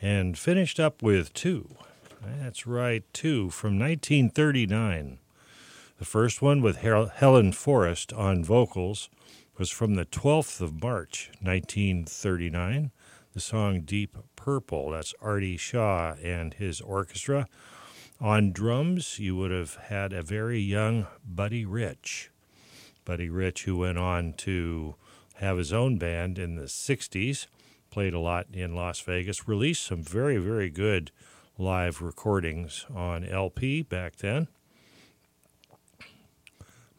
[0.00, 1.76] And finished up with two.
[2.22, 5.18] That's right, two from 1939.
[5.98, 9.08] The first one with Hel- Helen Forrest on vocals
[9.56, 12.90] was from the 12th of March, 1939.
[13.32, 17.46] The song Deep Purple, that's Artie Shaw and his orchestra.
[18.20, 22.30] On drums, you would have had a very young Buddy Rich.
[23.04, 24.94] Buddy Rich, who went on to
[25.36, 27.46] have his own band in the 60s,
[27.96, 31.10] played a lot in Las Vegas, released some very, very good
[31.56, 34.48] live recordings on LP back then.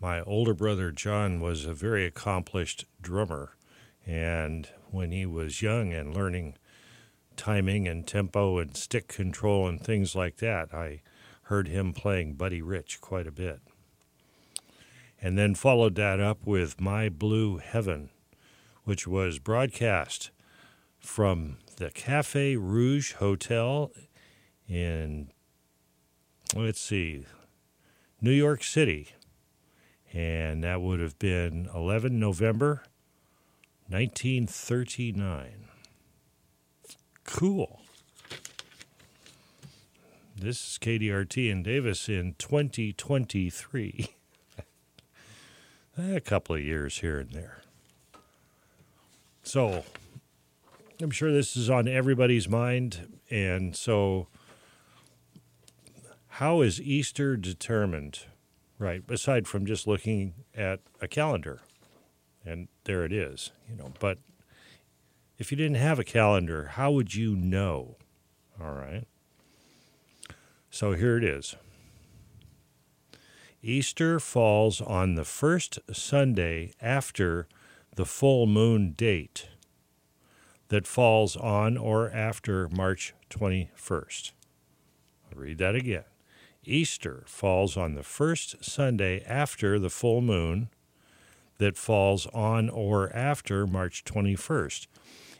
[0.02, 3.56] My older brother John was a very accomplished drummer,
[4.08, 6.56] and when he was young and learning
[7.36, 11.04] timing and tempo and stick control and things like that, I
[11.44, 13.60] heard him playing Buddy Rich quite a bit.
[15.22, 18.10] And then followed that up with My Blue Heaven,
[18.84, 20.32] which was broadcast
[21.08, 23.92] from the Cafe Rouge Hotel
[24.68, 25.32] in,
[26.54, 27.26] let's see,
[28.22, 29.14] New York City.
[30.14, 32.84] And that would have been 11 November
[33.88, 35.70] 1939.
[37.24, 37.80] Cool.
[40.36, 44.10] This is KDRT in Davis in 2023.
[45.98, 47.62] a couple of years here and there.
[49.42, 49.84] So,
[51.00, 53.20] I'm sure this is on everybody's mind.
[53.30, 54.28] And so,
[56.28, 58.22] how is Easter determined?
[58.80, 61.62] Right, aside from just looking at a calendar,
[62.46, 63.92] and there it is, you know.
[64.00, 64.20] But
[65.40, 67.98] if you didn't have a calendar, how would you know?
[68.62, 69.06] All right.
[70.70, 71.56] So here it is.
[73.64, 77.48] Easter falls on the first Sunday after
[77.96, 79.48] the full moon date
[80.70, 84.32] that falls on or after March 21st.
[85.32, 86.04] I'll read that again.
[86.64, 90.70] Easter falls on the first Sunday after the full moon
[91.60, 94.88] that falls on or after March 21st.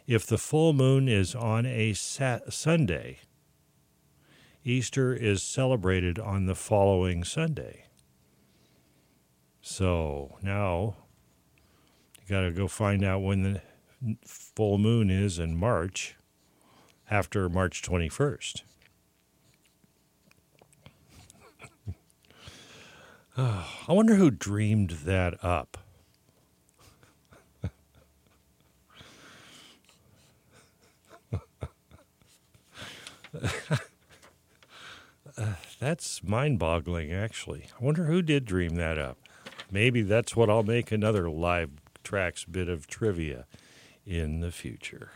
[0.06, 3.18] If the full moon is on a sat- Sunday,
[4.64, 7.84] Easter is celebrated on the following Sunday.
[9.60, 10.96] So now
[12.16, 13.62] you got to go find out when the
[14.24, 16.16] full moon is in March
[17.10, 18.62] after March 21st.
[23.40, 25.78] Oh, ah, I wonder who dreamed that up.
[35.78, 37.68] that's mind boggling, actually.
[37.80, 39.18] I wonder who did dream that up.
[39.70, 41.70] Maybe that's what I'll make another live
[42.02, 43.46] tracks bit of trivia
[44.08, 45.10] in the future.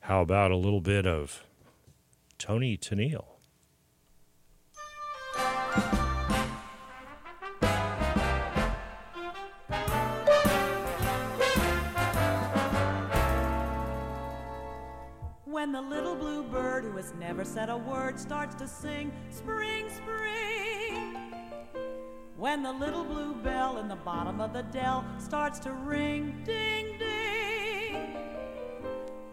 [0.00, 1.44] How about a little bit of
[2.36, 3.24] Toni Tennille?
[15.44, 19.88] When the little blue bird who has never said a word starts to sing, Spring,
[19.90, 20.47] spring.
[22.38, 26.96] When the little blue bell in the bottom of the dell starts to ring, ding,
[26.96, 28.14] ding.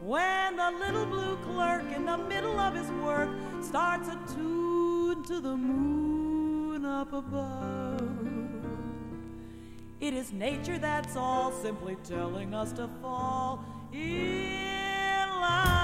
[0.01, 3.29] When the little blue clerk in the middle of his work
[3.61, 8.01] starts a tune to the moon up above.
[9.99, 13.63] It is nature that's all simply telling us to fall
[13.93, 15.74] in love.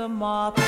[0.00, 0.59] The use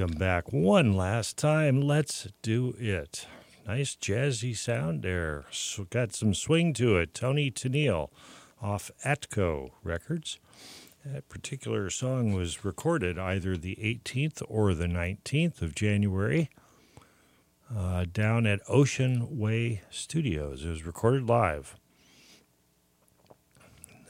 [0.00, 1.82] Welcome back one last time.
[1.82, 3.26] Let's do it.
[3.66, 5.44] Nice jazzy sound there.
[5.50, 7.12] So got some swing to it.
[7.12, 8.08] Toni Tennille
[8.62, 10.38] off Atco Records.
[11.04, 16.48] That particular song was recorded either the 18th or the 19th of January
[17.70, 20.64] uh, down at Ocean Way Studios.
[20.64, 21.76] It was recorded live.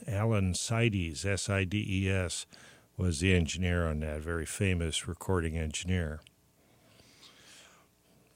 [0.07, 2.45] Allen Sides, S I D E S,
[3.01, 6.19] was the engineer on that, very famous recording engineer.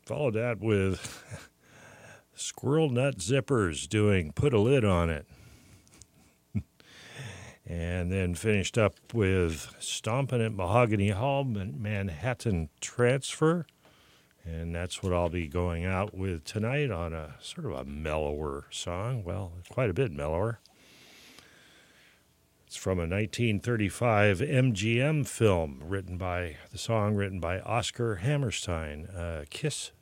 [0.08, 1.24] Followed that with
[2.34, 5.28] Squirrel Nut Zippers doing Put a Lid on It.
[7.68, 13.68] and then finished up with Stompin' at Mahogany Hall, Man- Manhattan Transfer.
[14.44, 18.66] And that's what I'll be going out with tonight on a sort of a mellower
[18.72, 19.24] song.
[19.24, 20.60] Well, quite a bit mellower.
[22.76, 29.46] It's from a 1935 MGM film written by the song written by Oscar Hammerstein, uh,
[29.50, 29.94] "Kiss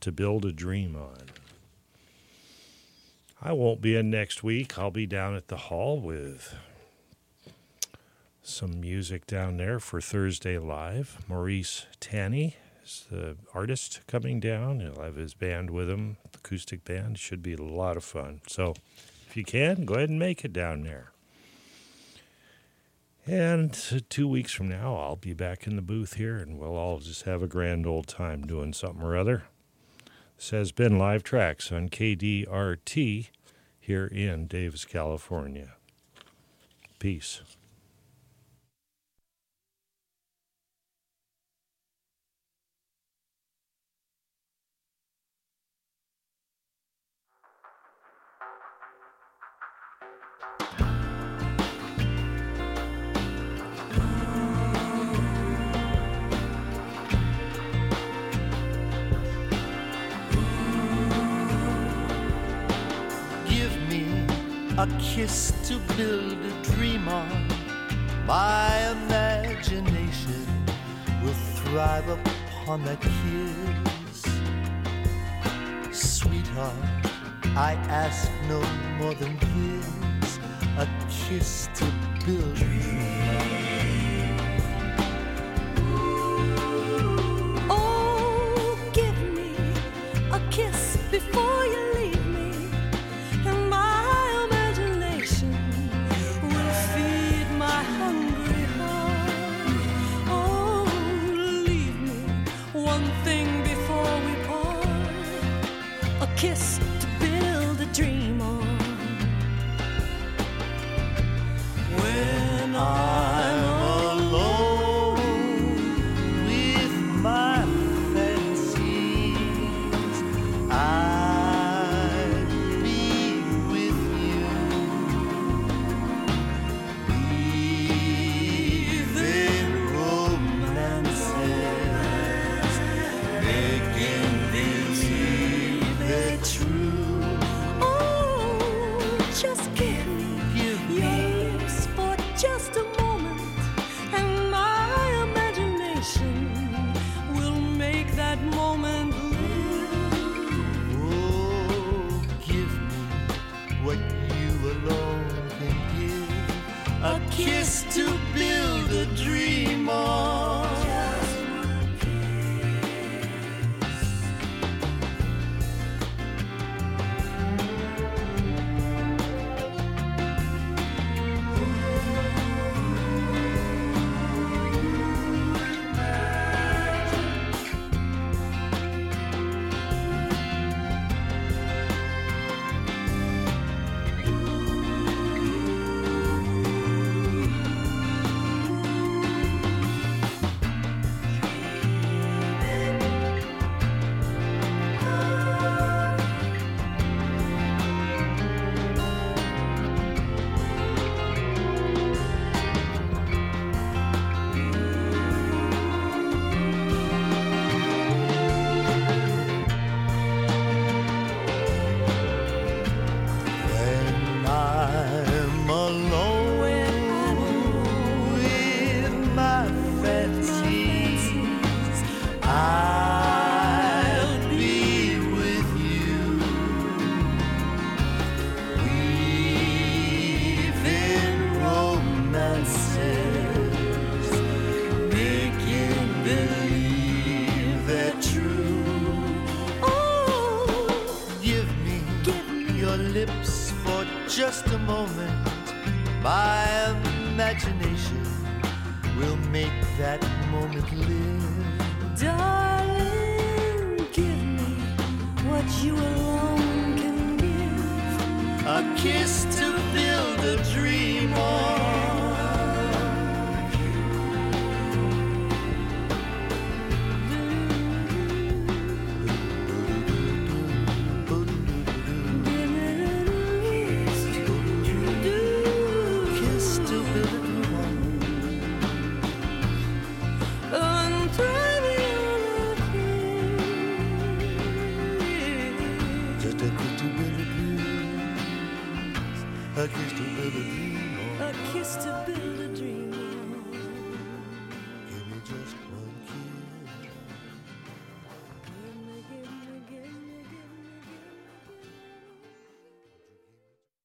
[0.00, 1.26] to Build a Dream On."
[3.42, 4.78] I won't be in next week.
[4.78, 6.56] I'll be down at the hall with
[8.40, 11.22] some music down there for Thursday Live.
[11.28, 14.80] Maurice Tanny is the artist coming down.
[14.80, 17.18] He'll have his band with him, acoustic band.
[17.18, 18.40] Should be a lot of fun.
[18.46, 18.72] So
[19.28, 21.12] if you can, go ahead and make it down there.
[23.28, 23.74] And
[24.08, 27.24] two weeks from now, I'll be back in the booth here, and we'll all just
[27.24, 29.42] have a grand old time doing something or other.
[30.38, 33.28] This has been Live Tracks on KDRT
[33.78, 35.74] here in Davis, California.
[36.98, 37.42] Peace.
[64.78, 67.48] A kiss to build a dream on.
[68.26, 70.46] My imagination
[71.20, 74.22] will thrive upon that kiss.
[75.90, 76.76] Sweetheart,
[77.56, 78.60] I ask no
[78.98, 80.38] more than this
[80.78, 81.84] a kiss to
[82.24, 83.27] build a dream